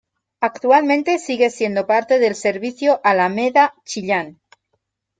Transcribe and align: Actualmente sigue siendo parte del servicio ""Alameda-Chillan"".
Actualmente 0.39 1.19
sigue 1.19 1.51
siendo 1.51 1.85
parte 1.85 2.17
del 2.17 2.33
servicio 2.33 2.99
""Alameda-Chillan"". 3.03 4.41